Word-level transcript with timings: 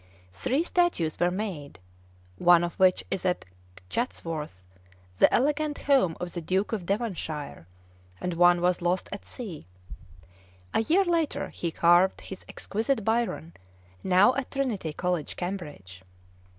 Three 0.33 0.63
statues 0.63 1.19
were 1.19 1.29
made, 1.29 1.77
one 2.39 2.63
of 2.63 2.73
which 2.79 3.03
is 3.11 3.23
at 3.23 3.45
Chatsworth, 3.87 4.63
the 5.19 5.31
elegant 5.31 5.77
home 5.83 6.17
of 6.19 6.33
the 6.33 6.41
Duke 6.41 6.73
of 6.73 6.87
Devonshire; 6.87 7.67
and 8.19 8.33
one 8.33 8.61
was 8.61 8.81
lost 8.81 9.09
at 9.11 9.27
sea. 9.27 9.67
A 10.73 10.79
year 10.79 11.03
later, 11.05 11.49
he 11.49 11.69
carved 11.69 12.21
his 12.21 12.43
exquisite 12.49 13.05
Byron, 13.05 13.53
now 14.03 14.33
at 14.33 14.49
Trinity 14.49 14.91
College, 14.91 15.35
Cambridge. 15.35 16.01